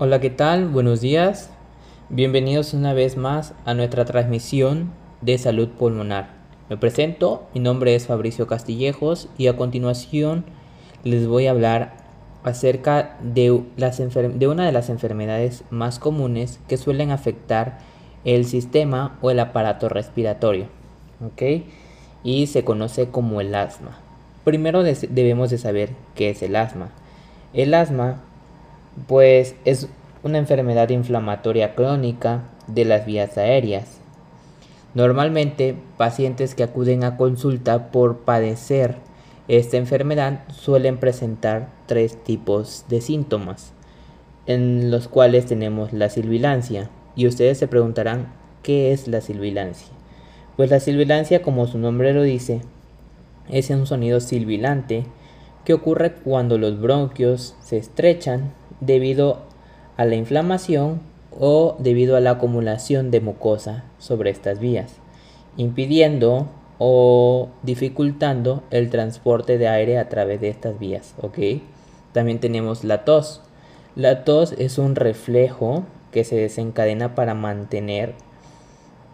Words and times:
Hola, 0.00 0.20
¿qué 0.20 0.30
tal? 0.30 0.68
Buenos 0.68 1.00
días. 1.00 1.50
Bienvenidos 2.08 2.72
una 2.72 2.92
vez 2.92 3.16
más 3.16 3.52
a 3.64 3.74
nuestra 3.74 4.04
transmisión 4.04 4.92
de 5.22 5.36
salud 5.38 5.70
pulmonar. 5.70 6.28
Me 6.70 6.76
presento, 6.76 7.48
mi 7.52 7.58
nombre 7.58 7.96
es 7.96 8.06
Fabricio 8.06 8.46
Castillejos 8.46 9.28
y 9.38 9.48
a 9.48 9.56
continuación 9.56 10.44
les 11.02 11.26
voy 11.26 11.48
a 11.48 11.50
hablar 11.50 11.96
acerca 12.44 13.18
de, 13.24 13.60
las 13.76 13.98
de 13.98 14.46
una 14.46 14.66
de 14.66 14.70
las 14.70 14.88
enfermedades 14.88 15.64
más 15.70 15.98
comunes 15.98 16.60
que 16.68 16.76
suelen 16.76 17.10
afectar 17.10 17.80
el 18.24 18.44
sistema 18.44 19.18
o 19.20 19.32
el 19.32 19.40
aparato 19.40 19.88
respiratorio. 19.88 20.66
¿ok? 21.26 21.64
Y 22.22 22.46
se 22.46 22.62
conoce 22.62 23.08
como 23.08 23.40
el 23.40 23.52
asma. 23.52 23.98
Primero 24.44 24.84
debemos 24.84 25.50
de 25.50 25.58
saber 25.58 25.90
qué 26.14 26.30
es 26.30 26.40
el 26.44 26.54
asma. 26.54 26.90
El 27.52 27.74
asma 27.74 28.20
pues 29.06 29.54
es 29.64 29.88
una 30.22 30.38
enfermedad 30.38 30.88
inflamatoria 30.90 31.74
crónica 31.74 32.44
de 32.66 32.84
las 32.84 33.06
vías 33.06 33.38
aéreas. 33.38 33.98
Normalmente, 34.94 35.76
pacientes 35.96 36.54
que 36.54 36.62
acuden 36.62 37.04
a 37.04 37.16
consulta 37.16 37.90
por 37.90 38.18
padecer 38.18 38.96
esta 39.48 39.78
enfermedad 39.78 40.40
suelen 40.52 40.98
presentar 40.98 41.70
tres 41.86 42.22
tipos 42.22 42.84
de 42.88 43.00
síntomas, 43.00 43.72
en 44.46 44.90
los 44.90 45.08
cuales 45.08 45.46
tenemos 45.46 45.94
la 45.94 46.10
silbilancia. 46.10 46.90
Y 47.16 47.26
ustedes 47.26 47.56
se 47.56 47.66
preguntarán, 47.66 48.32
¿qué 48.62 48.92
es 48.92 49.08
la 49.08 49.22
silbilancia? 49.22 49.88
Pues 50.56 50.70
la 50.70 50.80
silbilancia, 50.80 51.40
como 51.40 51.66
su 51.66 51.78
nombre 51.78 52.12
lo 52.12 52.22
dice, 52.22 52.60
es 53.48 53.70
un 53.70 53.86
sonido 53.86 54.20
silbilante 54.20 55.04
que 55.64 55.72
ocurre 55.72 56.12
cuando 56.12 56.58
los 56.58 56.78
bronquios 56.80 57.56
se 57.60 57.78
estrechan 57.78 58.52
debido 58.80 59.38
a 59.96 60.04
la 60.04 60.14
inflamación 60.14 61.00
o 61.38 61.76
debido 61.78 62.16
a 62.16 62.20
la 62.20 62.32
acumulación 62.32 63.10
de 63.10 63.20
mucosa 63.20 63.84
sobre 63.98 64.30
estas 64.30 64.58
vías, 64.58 64.96
impidiendo 65.56 66.48
o 66.78 67.48
dificultando 67.62 68.62
el 68.70 68.90
transporte 68.90 69.58
de 69.58 69.68
aire 69.68 69.98
a 69.98 70.08
través 70.08 70.40
de 70.40 70.48
estas 70.48 70.78
vías. 70.78 71.14
También 72.12 72.38
tenemos 72.38 72.84
la 72.84 73.04
tos. 73.04 73.42
La 73.96 74.24
tos 74.24 74.52
es 74.58 74.78
un 74.78 74.94
reflejo 74.94 75.84
que 76.12 76.24
se 76.24 76.36
desencadena 76.36 77.14
para 77.14 77.34
mantener 77.34 78.14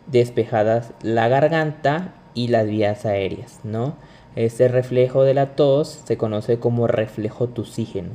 despejadas 0.07 0.93
la 1.03 1.29
garganta 1.29 2.15
y 2.35 2.49
las 2.49 2.67
vías 2.67 3.07
aéreas, 3.07 3.61
¿no? 3.65 3.95
Este 4.37 4.69
reflejo 4.69 5.23
de 5.23 5.35
la 5.35 5.57
tos 5.57 6.03
se 6.05 6.17
conoce 6.17 6.59
como 6.59 6.87
reflejo 6.87 7.49
tusígeno. 7.49 8.11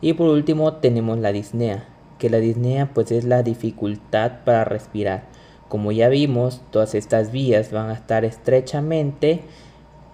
Y 0.00 0.12
por 0.14 0.28
último 0.28 0.74
tenemos 0.74 1.18
la 1.18 1.32
disnea, 1.32 1.84
que 2.18 2.30
la 2.30 2.38
disnea 2.38 2.90
pues 2.92 3.10
es 3.12 3.24
la 3.24 3.42
dificultad 3.42 4.44
para 4.44 4.64
respirar. 4.64 5.24
Como 5.68 5.92
ya 5.92 6.08
vimos, 6.08 6.62
todas 6.70 6.94
estas 6.94 7.32
vías 7.32 7.72
van 7.72 7.90
a 7.90 7.94
estar 7.94 8.24
estrechamente 8.24 9.40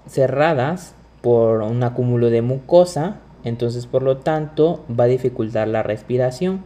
cerradas 0.07 0.95
por 1.21 1.63
un 1.63 1.83
acúmulo 1.83 2.31
de 2.31 2.43
mucosa, 2.43 3.17
entonces 3.45 3.87
por 3.87 4.03
lo 4.03 4.19
tanto 4.19 4.85
va 4.89 5.05
a 5.05 5.09
dificultar 5.09 5.69
la 5.69 5.83
respiración. 5.83 6.63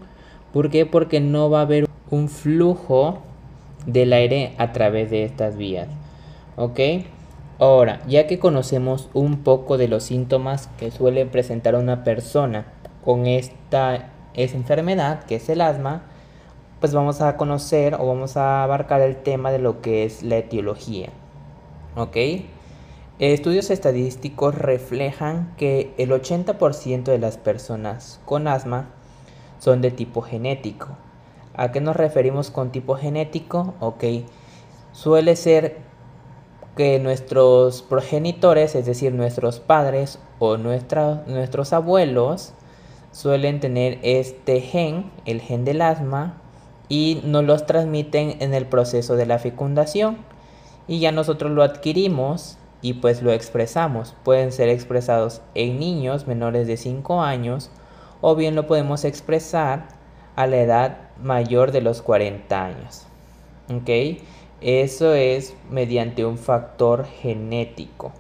¿Por 0.53 0.71
qué? 0.71 0.87
Porque 0.87 1.21
no 1.21 1.51
va 1.51 1.61
a 1.61 1.63
haber 1.63 1.89
un 2.11 2.29
flujo 2.29 3.19
del 3.87 4.13
aire 4.13 4.55
a 4.59 4.73
través 4.73 5.11
de 5.11 5.25
estas 5.25 5.57
vías. 5.57 5.89
¿Ok? 6.57 6.79
Ahora, 7.59 8.01
ya 8.07 8.27
que 8.27 8.39
conocemos 8.39 9.09
un 9.15 9.39
poco 9.39 9.79
de 9.79 9.89
los 9.89 10.05
síntomas 10.05 10.69
que 10.79 10.91
suele 10.91 11.27
presentar 11.27 11.75
una 11.75 12.05
persona 12.05 12.67
con 13.05 13.27
esta, 13.27 14.11
enfermedad, 14.35 15.25
que 15.25 15.37
es 15.37 15.49
el 15.49 15.61
asma, 15.61 16.03
pues 16.81 16.93
vamos 16.93 17.21
a 17.21 17.37
conocer 17.37 17.95
o 17.95 18.07
vamos 18.07 18.37
a 18.37 18.65
abarcar 18.65 19.01
el 19.01 19.17
tema 19.17 19.53
de 19.53 19.61
lo 19.61 19.81
que 19.81 20.05
es 20.05 20.23
la 20.23 20.39
etiología. 20.39 21.11
¿Ok? 21.95 22.17
Estudios 23.21 23.71
estadísticos 23.71 24.57
reflejan 24.57 25.55
que 25.57 25.95
el 25.99 26.11
80% 26.11 27.05
de 27.05 27.19
las 27.19 27.37
personas 27.37 28.21
con 28.25 28.49
asma 28.49 28.89
son 29.61 29.81
de 29.83 29.93
tipo 29.93 30.21
genético. 30.21 30.89
¿A 31.57 31.71
qué 31.71 31.81
nos 31.81 31.95
referimos 31.95 32.51
con 32.51 32.73
tipo 32.73 32.97
genético? 32.97 33.75
Ok, 33.79 34.05
suele 34.91 35.37
ser 35.37 35.77
que 36.77 36.99
nuestros 36.99 37.83
progenitores, 37.83 38.75
es 38.75 38.87
decir, 38.87 39.13
nuestros 39.13 39.61
padres 39.61 40.19
o 40.41 40.57
nuestros 40.57 41.73
abuelos, 41.73 42.53
suelen 43.15 43.61
tener 43.61 44.01
este 44.03 44.61
gen, 44.61 45.09
el 45.25 45.41
gen 45.41 45.65
del 45.65 45.83
asma, 45.83 46.35
y 46.89 47.21
nos 47.25 47.45
los 47.45 47.65
transmiten 47.65 48.37
en 48.41 48.55
el 48.55 48.67
proceso 48.67 49.15
de 49.15 49.25
la 49.25 49.39
fecundación. 49.39 50.19
Y 50.89 50.99
ya 50.99 51.13
nosotros 51.13 51.53
lo 51.53 51.63
adquirimos 51.63 52.59
y 52.83 52.95
pues 52.95 53.23
lo 53.23 53.33
expresamos. 53.33 54.17
Pueden 54.25 54.51
ser 54.51 54.69
expresados 54.69 55.43
en 55.55 55.79
niños 55.79 56.27
menores 56.27 56.67
de 56.67 56.77
5 56.77 57.23
años 57.23 57.71
o 58.21 58.35
bien 58.35 58.57
lo 58.57 58.67
podemos 58.67 59.05
expresar 59.05 59.87
a 60.35 60.47
la 60.49 60.57
edad 60.57 60.99
mayor 61.23 61.71
de 61.71 61.83
los 61.83 62.03
40 62.03 62.65
años. 62.65 63.07
Eso 64.61 65.15
es 65.15 65.55
mediante 65.71 66.25
un 66.25 66.37
factor 66.37 67.07
genético. 67.07 68.13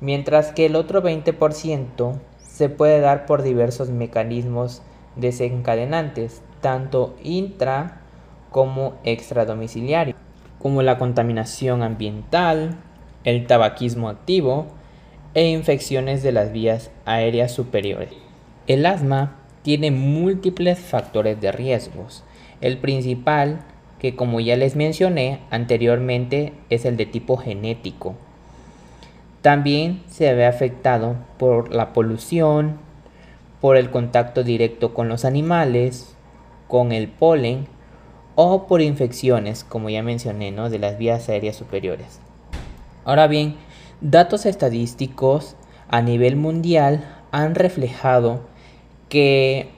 Mientras 0.00 0.52
que 0.52 0.66
el 0.66 0.76
otro 0.76 1.02
20% 1.02 2.14
se 2.60 2.68
puede 2.68 3.00
dar 3.00 3.24
por 3.24 3.42
diversos 3.42 3.88
mecanismos 3.88 4.82
desencadenantes, 5.16 6.42
tanto 6.60 7.16
intra 7.22 8.02
como 8.50 8.98
extradomiciliario, 9.02 10.14
como 10.58 10.82
la 10.82 10.98
contaminación 10.98 11.82
ambiental, 11.82 12.76
el 13.24 13.46
tabaquismo 13.46 14.10
activo 14.10 14.66
e 15.32 15.48
infecciones 15.48 16.22
de 16.22 16.32
las 16.32 16.52
vías 16.52 16.90
aéreas 17.06 17.50
superiores. 17.50 18.12
El 18.66 18.84
asma 18.84 19.38
tiene 19.62 19.90
múltiples 19.90 20.78
factores 20.80 21.40
de 21.40 21.52
riesgos. 21.52 22.24
El 22.60 22.76
principal, 22.76 23.60
que 23.98 24.16
como 24.16 24.38
ya 24.38 24.56
les 24.56 24.76
mencioné 24.76 25.40
anteriormente, 25.48 26.52
es 26.68 26.84
el 26.84 26.98
de 26.98 27.06
tipo 27.06 27.38
genético, 27.38 28.16
también 29.42 30.02
se 30.08 30.34
ve 30.34 30.46
afectado 30.46 31.16
por 31.38 31.74
la 31.74 31.92
polución, 31.92 32.78
por 33.60 33.76
el 33.76 33.90
contacto 33.90 34.42
directo 34.42 34.94
con 34.94 35.08
los 35.08 35.24
animales, 35.24 36.14
con 36.68 36.92
el 36.92 37.08
polen 37.08 37.66
o 38.34 38.66
por 38.66 38.80
infecciones, 38.80 39.64
como 39.64 39.90
ya 39.90 40.02
mencioné, 40.02 40.50
¿no? 40.50 40.70
de 40.70 40.78
las 40.78 40.98
vías 40.98 41.28
aéreas 41.28 41.56
superiores. 41.56 42.20
Ahora 43.04 43.26
bien, 43.26 43.56
datos 44.00 44.46
estadísticos 44.46 45.56
a 45.88 46.02
nivel 46.02 46.36
mundial 46.36 47.04
han 47.32 47.54
reflejado 47.54 48.40
que 49.08 49.70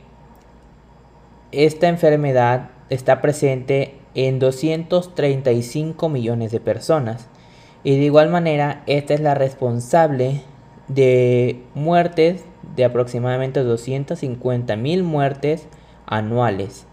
esta 1.51 1.89
enfermedad 1.89 2.71
está 2.91 3.21
presente 3.21 3.99
en 4.15 4.39
235 4.39 6.09
millones 6.09 6.53
de 6.53 6.61
personas 6.61 7.29
y 7.85 7.97
de 7.97 8.05
igual 8.05 8.31
manera, 8.31 8.83
esta 8.87 9.15
es 9.15 9.21
la 9.21 9.35
responsable 9.35 10.43
de 10.89 11.63
muertes 11.75 12.45
de 12.77 12.85
aproximadamente 12.85 13.61
250 13.61 14.77
mil 14.77 15.03
muertes 15.03 15.67
anuales. 16.07 16.87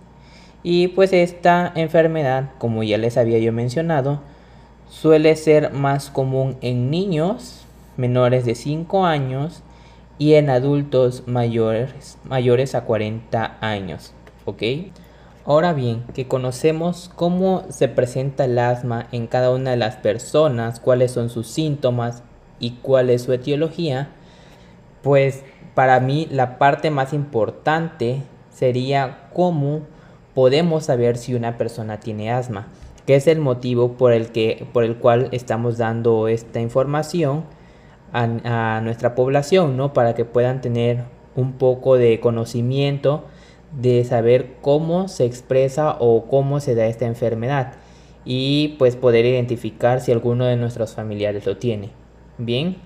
Y 0.63 0.89
pues 0.89 1.13
esta 1.13 1.71
enfermedad, 1.75 2.51
como 2.57 2.83
ya 2.83 2.97
les 2.97 3.17
había 3.17 3.39
yo 3.39 3.53
mencionado, 3.53 4.21
suele 4.89 5.35
ser 5.35 5.71
más 5.73 6.09
común 6.09 6.57
en 6.61 6.89
niños 6.89 7.65
menores 7.95 8.45
de 8.45 8.55
5 8.55 9.05
años 9.05 9.63
y 10.17 10.33
en 10.33 10.49
adultos 10.49 11.23
mayores, 11.27 12.17
mayores 12.23 12.75
a 12.75 12.83
40 12.85 13.57
años. 13.61 14.13
¿Ok? 14.45 14.63
Ahora 15.49 15.73
bien, 15.73 16.03
que 16.13 16.27
conocemos 16.27 17.09
cómo 17.15 17.63
se 17.69 17.87
presenta 17.87 18.45
el 18.45 18.59
asma 18.59 19.07
en 19.11 19.25
cada 19.25 19.49
una 19.49 19.71
de 19.71 19.77
las 19.77 19.95
personas, 19.95 20.79
cuáles 20.79 21.09
son 21.09 21.31
sus 21.31 21.47
síntomas 21.47 22.21
y 22.59 22.73
cuál 22.83 23.09
es 23.09 23.23
su 23.23 23.33
etiología, 23.33 24.09
pues 25.01 25.43
para 25.73 25.99
mí 26.01 26.27
la 26.29 26.59
parte 26.59 26.91
más 26.91 27.13
importante 27.13 28.21
sería 28.51 29.27
cómo 29.33 29.87
podemos 30.35 30.85
saber 30.85 31.17
si 31.17 31.33
una 31.33 31.57
persona 31.57 31.99
tiene 31.99 32.31
asma, 32.31 32.67
que 33.07 33.15
es 33.15 33.25
el 33.25 33.39
motivo 33.39 33.93
por 33.93 34.13
el, 34.13 34.31
que, 34.31 34.67
por 34.71 34.83
el 34.83 34.97
cual 34.97 35.29
estamos 35.31 35.79
dando 35.79 36.27
esta 36.27 36.59
información 36.59 37.43
a, 38.13 38.75
a 38.75 38.81
nuestra 38.81 39.15
población, 39.15 39.77
¿no? 39.77 39.93
Para 39.93 40.13
que 40.13 40.25
puedan 40.25 40.61
tener 40.61 41.05
un 41.35 41.53
poco 41.53 41.95
de 41.95 42.19
conocimiento 42.19 43.23
de 43.71 44.03
saber 44.03 44.55
cómo 44.61 45.07
se 45.07 45.25
expresa 45.25 45.95
o 45.99 46.25
cómo 46.25 46.59
se 46.59 46.75
da 46.75 46.87
esta 46.87 47.05
enfermedad 47.05 47.73
y 48.25 48.75
pues 48.79 48.95
poder 48.95 49.25
identificar 49.25 50.01
si 50.01 50.11
alguno 50.11 50.45
de 50.45 50.57
nuestros 50.57 50.93
familiares 50.93 51.45
lo 51.45 51.57
tiene. 51.57 51.89
Bien, 52.37 52.77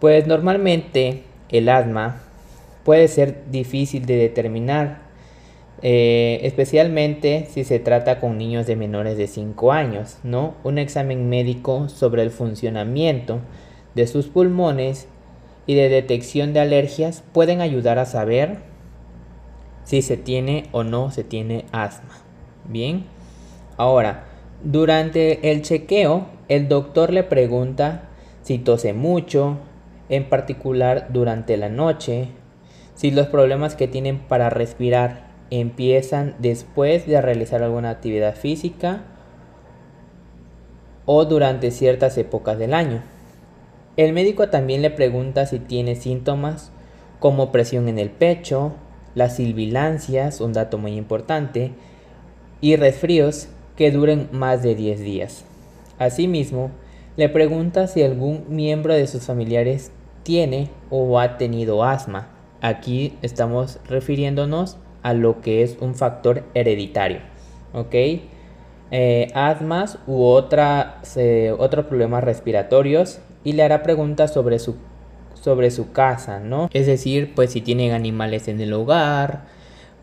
pues 0.00 0.26
normalmente 0.26 1.22
el 1.48 1.68
asma 1.68 2.20
puede 2.84 3.08
ser 3.08 3.44
difícil 3.50 4.06
de 4.06 4.16
determinar 4.16 5.06
eh, 5.82 6.40
especialmente 6.42 7.46
si 7.50 7.62
se 7.64 7.78
trata 7.78 8.18
con 8.18 8.38
niños 8.38 8.66
de 8.66 8.76
menores 8.76 9.18
de 9.18 9.26
5 9.26 9.72
años, 9.72 10.18
¿no? 10.22 10.54
Un 10.64 10.78
examen 10.78 11.28
médico 11.28 11.88
sobre 11.90 12.22
el 12.22 12.30
funcionamiento 12.30 13.40
de 13.94 14.06
sus 14.06 14.28
pulmones 14.28 15.06
y 15.66 15.74
de 15.74 15.88
detección 15.88 16.54
de 16.54 16.60
alergias 16.60 17.22
pueden 17.32 17.60
ayudar 17.60 17.98
a 17.98 18.06
saber 18.06 18.58
si 19.86 20.02
se 20.02 20.16
tiene 20.16 20.64
o 20.72 20.82
no 20.82 21.12
se 21.12 21.22
tiene 21.22 21.64
asma. 21.70 22.18
Bien, 22.68 23.04
ahora, 23.76 24.24
durante 24.64 25.52
el 25.52 25.62
chequeo, 25.62 26.26
el 26.48 26.68
doctor 26.68 27.12
le 27.12 27.22
pregunta 27.22 28.08
si 28.42 28.58
tose 28.58 28.92
mucho, 28.92 29.58
en 30.08 30.28
particular 30.28 31.06
durante 31.10 31.56
la 31.56 31.68
noche, 31.68 32.28
si 32.94 33.12
los 33.12 33.28
problemas 33.28 33.76
que 33.76 33.86
tienen 33.86 34.18
para 34.18 34.50
respirar 34.50 35.28
empiezan 35.50 36.34
después 36.40 37.06
de 37.06 37.20
realizar 37.20 37.62
alguna 37.62 37.90
actividad 37.90 38.34
física 38.34 39.04
o 41.04 41.26
durante 41.26 41.70
ciertas 41.70 42.18
épocas 42.18 42.58
del 42.58 42.74
año. 42.74 43.02
El 43.96 44.12
médico 44.12 44.48
también 44.48 44.82
le 44.82 44.90
pregunta 44.90 45.46
si 45.46 45.60
tiene 45.60 45.94
síntomas 45.94 46.72
como 47.20 47.52
presión 47.52 47.88
en 47.88 48.00
el 48.00 48.10
pecho, 48.10 48.72
las 49.16 49.36
silbilancias, 49.36 50.40
un 50.40 50.52
dato 50.52 50.78
muy 50.78 50.92
importante, 50.92 51.72
y 52.60 52.76
resfríos 52.76 53.48
que 53.74 53.90
duren 53.90 54.28
más 54.30 54.62
de 54.62 54.74
10 54.74 55.00
días. 55.00 55.44
Asimismo, 55.98 56.70
le 57.16 57.28
pregunta 57.30 57.86
si 57.86 58.02
algún 58.02 58.44
miembro 58.48 58.92
de 58.92 59.06
sus 59.06 59.24
familiares 59.24 59.90
tiene 60.22 60.70
o 60.90 61.18
ha 61.18 61.38
tenido 61.38 61.82
asma. 61.82 62.28
Aquí 62.60 63.14
estamos 63.22 63.80
refiriéndonos 63.88 64.76
a 65.02 65.14
lo 65.14 65.40
que 65.40 65.62
es 65.62 65.78
un 65.80 65.94
factor 65.94 66.44
hereditario. 66.52 67.20
¿Ok? 67.72 67.94
Eh, 68.90 69.28
asmas 69.34 69.98
u 70.06 70.24
otra, 70.24 71.00
otros 71.58 71.86
problemas 71.86 72.22
respiratorios 72.22 73.20
y 73.44 73.54
le 73.54 73.62
hará 73.62 73.82
preguntas 73.82 74.32
sobre 74.32 74.58
su, 74.58 74.76
sobre 75.46 75.70
su 75.70 75.92
casa, 75.92 76.40
¿no? 76.40 76.68
Es 76.72 76.88
decir, 76.88 77.32
pues 77.36 77.52
si 77.52 77.60
tienen 77.60 77.92
animales 77.92 78.48
en 78.48 78.60
el 78.60 78.72
hogar, 78.72 79.44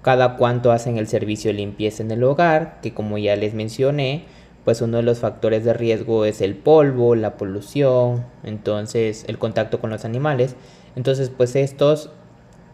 cada 0.02 0.38
cuánto 0.38 0.72
hacen 0.72 0.98
el 0.98 1.06
servicio 1.06 1.52
de 1.52 1.56
limpieza 1.56 2.02
en 2.02 2.12
el 2.12 2.24
hogar, 2.24 2.80
que 2.82 2.94
como 2.94 3.18
ya 3.18 3.36
les 3.36 3.54
mencioné, 3.54 4.24
pues 4.64 4.80
uno 4.80 4.96
de 4.96 5.04
los 5.04 5.20
factores 5.20 5.66
de 5.66 5.74
riesgo 5.74 6.24
es 6.24 6.40
el 6.40 6.56
polvo, 6.56 7.16
la 7.16 7.36
polución, 7.36 8.24
entonces 8.46 9.26
el 9.28 9.38
contacto 9.38 9.82
con 9.82 9.90
los 9.90 10.06
animales. 10.06 10.56
Entonces, 10.96 11.30
pues 11.30 11.58
estos 11.58 12.10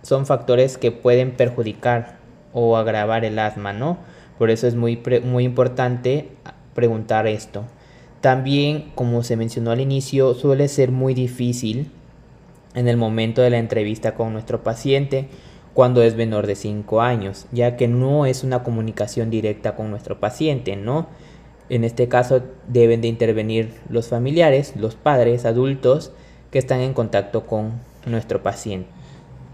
son 0.04 0.28
factores 0.28 0.78
que 0.78 0.92
pueden 0.92 1.32
perjudicar 1.32 2.20
o 2.54 2.78
agravar 2.78 3.26
el 3.26 3.40
asma, 3.40 3.74
¿no? 3.74 3.98
Por 4.38 4.52
eso 4.52 4.68
es 4.68 4.76
muy, 4.76 5.02
muy 5.24 5.44
importante 5.44 6.30
preguntar 6.76 7.26
esto. 7.26 7.66
También, 8.22 8.92
como 8.94 9.24
se 9.24 9.38
mencionó 9.38 9.72
al 9.72 9.82
inicio, 9.82 10.36
suele 10.36 10.68
ser 10.68 10.92
muy 10.92 11.16
difícil 11.16 11.90
en 12.76 12.88
el 12.88 12.98
momento 12.98 13.42
de 13.42 13.50
la 13.50 13.58
entrevista 13.58 14.16
con 14.16 14.34
nuestro 14.34 14.64
paciente 14.64 15.28
cuando 15.74 16.02
es 16.02 16.16
menor 16.16 16.48
de 16.48 16.56
5 16.56 17.02
años, 17.02 17.48
ya 17.52 17.76
que 17.76 17.88
no 17.88 18.26
es 18.26 18.44
una 18.44 18.64
comunicación 18.64 19.30
directa 19.30 19.76
con 19.76 19.90
nuestro 19.90 20.20
paciente, 20.20 20.76
¿no? 20.76 21.08
En 21.70 21.84
este 21.84 22.08
caso 22.08 22.42
deben 22.68 23.02
de 23.02 23.08
intervenir 23.08 23.74
los 23.90 24.08
familiares, 24.08 24.74
los 24.76 24.96
padres, 24.96 25.46
adultos 25.46 26.12
que 26.52 26.60
están 26.60 26.82
en 26.82 26.94
contacto 26.94 27.46
con 27.46 27.74
nuestro 28.06 28.42
paciente. 28.42 28.90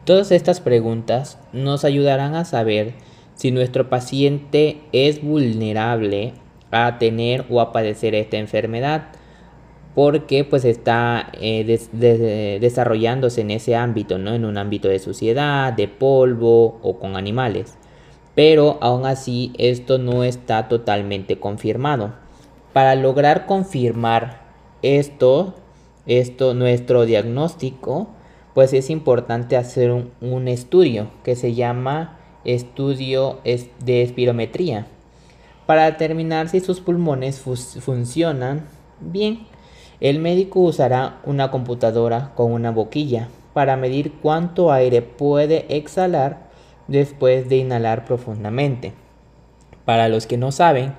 Todas 0.05 0.31
estas 0.31 0.61
preguntas 0.61 1.37
nos 1.51 1.83
ayudarán 1.83 2.35
a 2.35 2.45
saber 2.45 2.93
si 3.35 3.51
nuestro 3.51 3.89
paciente 3.89 4.81
es 4.93 5.21
vulnerable 5.21 6.33
a 6.71 6.97
tener 6.97 7.45
o 7.49 7.59
a 7.59 7.71
padecer 7.71 8.15
esta 8.15 8.37
enfermedad 8.37 9.09
porque 9.95 10.43
pues 10.43 10.65
está 10.65 11.31
eh, 11.39 12.59
desarrollándose 12.59 13.41
en 13.41 13.51
ese 13.51 13.77
ámbito, 13.77 14.17
¿no? 14.17 14.33
En 14.33 14.43
un 14.43 14.57
ámbito 14.57 14.89
de 14.89 14.99
suciedad, 14.99 15.71
de 15.71 15.87
polvo 15.87 16.79
o 16.83 16.99
con 16.99 17.15
animales. 17.15 17.77
Pero 18.35 18.77
aún 18.81 19.05
así 19.05 19.53
esto 19.57 19.97
no 19.97 20.25
está 20.25 20.67
totalmente 20.67 21.39
confirmado. 21.39 22.13
Para 22.73 22.95
lograr 22.95 23.45
confirmar 23.45 24.41
esto, 24.81 25.55
esto 26.05 26.53
nuestro 26.53 27.05
diagnóstico, 27.05 28.09
pues 28.53 28.73
es 28.73 28.89
importante 28.89 29.55
hacer 29.55 29.91
un, 29.91 30.47
estudio 30.49 31.07
que 31.23 31.37
se 31.37 31.53
llama 31.53 32.19
estudio 32.43 33.39
de 33.79 34.01
espirometría 34.03 34.87
para 35.65 35.85
determinar 35.85 36.49
si 36.49 36.59
sus 36.59 36.81
pulmones 36.81 37.39
funcionan 37.39 38.67
bien. 38.99 39.54
El 39.99 40.19
médico 40.19 40.59
usará 40.59 41.19
una 41.25 41.51
computadora 41.51 42.33
con 42.35 42.51
una 42.51 42.71
boquilla 42.71 43.29
para 43.53 43.77
medir 43.77 44.13
cuánto 44.21 44.71
aire 44.71 45.01
puede 45.01 45.65
exhalar 45.69 46.49
después 46.87 47.47
de 47.47 47.57
inhalar 47.57 48.05
profundamente. 48.05 48.93
Para 49.85 50.09
los 50.09 50.27
que 50.27 50.37
no 50.37 50.51
saben, 50.51 50.93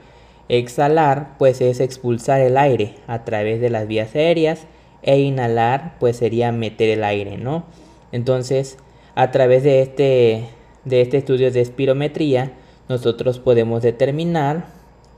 exhalar 0.49 1.37
pues 1.39 1.61
es 1.61 1.81
expulsar 1.81 2.41
el 2.41 2.57
aire 2.57 2.95
a 3.07 3.25
través 3.25 3.61
de 3.61 3.69
las 3.69 3.87
vías 3.87 4.15
aéreas 4.15 4.67
e 5.03 5.19
inhalar 5.19 5.97
pues 6.01 6.17
sería 6.17 6.51
meter 6.53 6.89
el 6.89 7.05
aire, 7.05 7.37
¿no? 7.37 7.65
Entonces, 8.13 8.79
a 9.15 9.31
través 9.31 9.63
de 9.63 9.83
este, 9.83 10.49
de 10.85 11.01
este 11.03 11.19
estudio 11.19 11.51
de 11.51 11.61
espirometría, 11.61 12.53
nosotros 12.89 13.39
podemos 13.39 13.83
determinar 13.83 14.67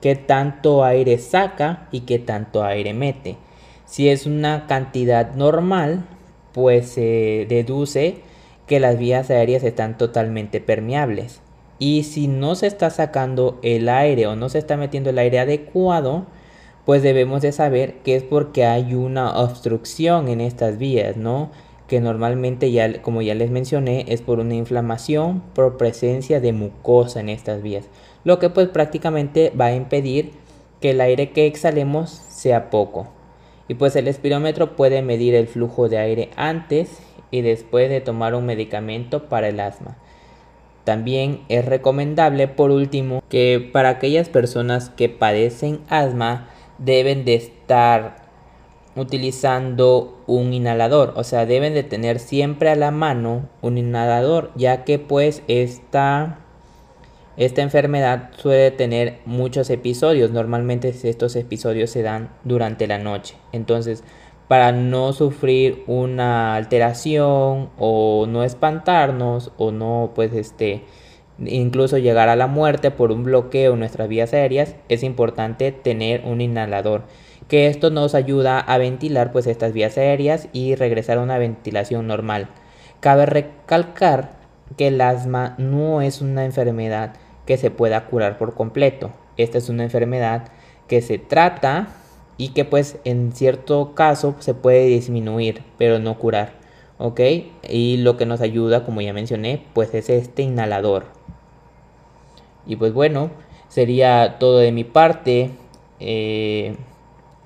qué 0.01 0.17
tanto 0.17 0.85
aire 0.85 1.19
saca 1.19 1.89
y 1.93 2.01
qué 2.01 2.19
tanto 2.19 2.65
aire 2.65 2.95
mete. 2.95 3.37
Si 3.89 4.11
es 4.11 4.27
una 4.27 4.67
cantidad 4.67 5.35
normal, 5.35 6.05
pues 6.53 6.91
se 6.91 7.47
deduce 7.49 8.17
que 8.67 8.81
las 8.81 8.99
vías 8.99 9.31
aéreas 9.31 9.65
están 9.65 9.97
totalmente 9.97 10.61
permeables. 10.61 11.41
Y 11.79 12.03
si 12.03 12.29
no 12.29 12.55
se 12.55 12.67
está 12.67 12.91
sacando 12.91 13.59
el 13.63 13.89
aire 13.89 14.27
o 14.27 14.37
no 14.37 14.51
se 14.51 14.59
está 14.59 14.77
metiendo 14.77 15.09
el 15.09 15.19
aire 15.19 15.39
adecuado, 15.39 16.27
pues 16.85 17.03
debemos 17.03 17.41
de 17.41 17.51
saber 17.51 17.95
que 18.05 18.17
es 18.17 18.23
porque 18.23 18.67
hay 18.67 18.93
una 18.93 19.39
obstrucción 19.39 20.29
en 20.29 20.43
estas 20.43 20.77
vías, 20.77 21.17
¿no? 21.17 21.51
Que 21.87 22.03
normalmente 22.03 22.71
ya, 22.71 23.01
como 23.01 23.23
ya 23.23 23.35
les 23.35 23.51
mencioné, 23.51 24.05
es 24.09 24.21
por 24.21 24.39
una 24.39 24.55
inflamación 24.55 25.43
por 25.55 25.79
presencia 25.79 26.41
de 26.41 26.53
mucosa 26.53 27.21
en 27.21 27.31
estas 27.31 27.63
vías, 27.63 27.87
lo 28.25 28.39
que 28.39 28.51
pues 28.51 28.69
prácticamente 28.69 29.51
va 29.59 29.67
a 29.67 29.75
impedir 29.75 30.33
que 30.83 30.91
el 30.91 31.01
aire 31.01 31.31
que 31.31 31.47
exhalemos 31.47 32.11
sea 32.11 32.69
poco. 32.69 33.18
Y 33.69 33.75
pues 33.75 33.95
el 33.97 34.09
espirómetro 34.09 34.75
puede 34.77 35.03
medir 35.03 35.35
el 35.35 35.47
flujo 35.47 35.89
de 35.89 35.99
aire 35.99 36.31
antes 36.37 36.99
y 37.31 37.43
después 37.43 37.91
de 37.91 38.01
tomar 38.01 38.35
un 38.35 38.47
medicamento 38.47 39.29
para 39.29 39.49
el 39.49 39.61
asma. 39.61 39.99
También 40.85 41.43
es 41.51 41.67
recomendable, 41.67 42.49
por 42.49 42.71
último, 42.71 43.23
que 43.29 43.69
para 43.73 43.91
aquellas 43.91 44.31
personas 44.31 44.89
que 44.89 45.11
padecen 45.11 45.81
asma, 45.91 46.49
deben 46.79 47.27
de 47.27 47.35
estar 47.35 48.29
utilizando 48.97 50.23
un 50.27 50.53
inhalador, 50.55 51.13
o 51.17 51.25
sea, 51.25 51.47
deben 51.47 51.75
de 51.75 51.83
tener 51.83 52.19
siempre 52.19 52.71
a 52.71 52.77
la 52.77 52.91
mano 52.91 53.49
un 53.61 53.79
inhalador, 53.79 54.51
ya 54.57 54.85
que 54.85 54.99
pues 54.99 55.43
esta 55.47 56.41
esta 57.39 57.63
enfermedad 57.63 58.31
suele 58.37 58.73
tener 58.73 59.21
muchos 59.25 59.71
episodios, 59.71 60.33
normalmente 60.33 60.89
estos 60.89 61.37
episodios 61.37 61.89
se 61.89 62.03
dan 62.03 62.31
durante 62.43 62.89
la 62.89 62.99
noche. 62.99 63.37
Entonces, 63.53 64.03
para 64.49 64.73
no 64.73 65.13
sufrir 65.13 65.85
una 65.87 66.57
alteración 66.57 67.71
o 67.79 68.27
no 68.29 68.43
espantarnos 68.43 69.53
o 69.57 69.71
no 69.71 70.13
pues 70.15 70.33
este 70.33 70.85
incluso 71.39 71.99
llegar 71.99 72.29
a 72.29 72.35
la 72.35 72.49
muerte 72.49 72.91
por 72.91 73.13
un 73.13 73.23
bloqueo 73.23 73.75
en 73.75 73.79
nuestras 73.79 74.09
vías 74.09 74.33
aéreas, 74.33 74.75
es 74.89 75.05
importante 75.05 75.71
tener 75.71 76.25
un 76.25 76.41
inhalador, 76.41 77.05
que 77.47 77.69
esto 77.69 77.91
nos 77.91 78.17
ayuda 78.17 78.59
a 78.59 78.79
ventilar 78.79 79.31
pues 79.31 79.47
estas 79.47 79.73
vías 79.73 79.97
aéreas 79.97 80.49
y 80.53 80.75
regresar 80.75 81.19
a 81.19 81.23
una 81.23 81.39
ventilación 81.39 82.09
normal. 82.09 82.49
Cabe 82.99 83.27
recalcar 83.27 84.33
que 84.77 84.89
el 84.89 85.01
asma 85.01 85.55
no 85.59 86.03
es 86.03 86.21
una 86.21 86.45
enfermedad 86.45 87.15
que 87.49 87.57
se 87.57 87.71
pueda 87.71 88.05
curar 88.05 88.37
por 88.37 88.53
completo. 88.53 89.11
Esta 89.39 89.57
es 89.57 89.71
una 89.71 89.85
enfermedad 89.85 90.49
que 90.87 91.01
se 91.01 91.17
trata 91.17 91.89
y 92.37 92.51
que 92.51 92.67
pues 92.67 92.99
en 93.05 93.33
cierto 93.33 93.95
caso 93.95 94.37
se 94.39 94.53
puede 94.53 94.85
disminuir, 94.85 95.63
pero 95.79 95.99
no 95.99 96.19
curar. 96.19 96.53
¿Ok? 96.99 97.21
Y 97.67 97.97
lo 97.97 98.19
que 98.19 98.27
nos 98.27 98.43
ayuda, 98.43 98.85
como 98.85 99.01
ya 99.01 99.15
mencioné, 99.15 99.65
pues 99.73 99.95
es 99.95 100.11
este 100.11 100.43
inhalador. 100.43 101.07
Y 102.67 102.77
pues 102.77 102.93
bueno, 102.93 103.31
sería 103.69 104.37
todo 104.39 104.59
de 104.59 104.71
mi 104.71 104.85
parte 104.85 105.53
eh, 106.01 106.77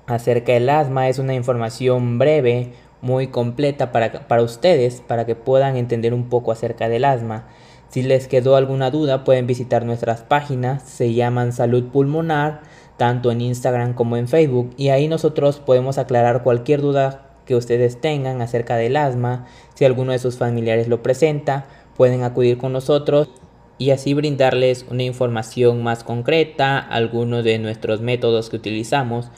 acerca 0.05 0.51
del 0.51 0.69
asma. 0.69 1.07
Es 1.07 1.17
una 1.17 1.33
información 1.33 2.19
breve, 2.19 2.73
muy 3.01 3.27
completa 3.27 3.93
para, 3.93 4.27
para 4.27 4.41
ustedes, 4.41 4.99
para 4.99 5.25
que 5.25 5.35
puedan 5.35 5.77
entender 5.77 6.13
un 6.13 6.27
poco 6.27 6.51
acerca 6.51 6.89
del 6.89 7.05
asma. 7.05 7.47
Si 7.93 8.01
les 8.01 8.27
quedó 8.27 8.55
alguna 8.55 8.89
duda 8.89 9.23
pueden 9.23 9.45
visitar 9.45 9.85
nuestras 9.85 10.23
páginas, 10.23 10.81
se 10.81 11.13
llaman 11.13 11.53
Salud 11.53 11.91
Pulmonar, 11.91 12.61
tanto 12.97 13.29
en 13.29 13.39
Instagram 13.39 13.93
como 13.93 14.17
en 14.17 14.27
Facebook 14.27 14.73
y 14.77 14.89
ahí 14.89 15.07
nosotros 15.07 15.59
podemos 15.59 15.99
aclarar 15.99 16.41
cualquier 16.41 16.81
duda 16.81 17.29
que 17.45 17.55
ustedes 17.55 18.01
tengan 18.01 18.41
acerca 18.41 18.77
del 18.77 18.97
asma, 18.97 19.45
si 19.75 19.85
alguno 19.85 20.11
de 20.11 20.17
sus 20.17 20.37
familiares 20.37 20.87
lo 20.87 21.03
presenta, 21.03 21.67
pueden 21.95 22.23
acudir 22.23 22.57
con 22.57 22.73
nosotros 22.73 23.29
y 23.77 23.91
así 23.91 24.15
brindarles 24.15 24.87
una 24.89 25.03
información 25.03 25.83
más 25.83 26.03
concreta, 26.03 26.79
algunos 26.79 27.43
de 27.43 27.59
nuestros 27.59 28.01
métodos 28.01 28.49
que 28.49 28.55
utilizamos 28.55 29.29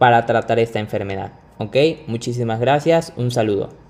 para 0.00 0.26
tratar 0.26 0.58
esta 0.58 0.80
enfermedad. 0.80 1.30
¿Ok? 1.58 1.76
Muchísimas 2.08 2.58
gracias, 2.58 3.12
un 3.16 3.30
saludo. 3.30 3.89